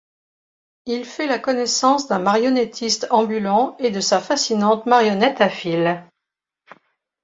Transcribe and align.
Il 0.87 1.05
fait 1.05 1.27
la 1.27 1.37
connaissance 1.37 2.07
d'un 2.07 2.17
marionnettiste 2.17 3.05
ambulant 3.11 3.75
et 3.77 3.91
de 3.91 3.99
sa 3.99 4.19
fascinante 4.19 4.87
marionnette 4.87 5.41
à 5.41 5.47
fil... 5.51 6.03